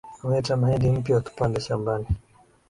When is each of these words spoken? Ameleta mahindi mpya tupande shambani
Ameleta 0.23 0.57
mahindi 0.57 0.89
mpya 0.91 1.21
tupande 1.21 1.59
shambani 1.59 2.07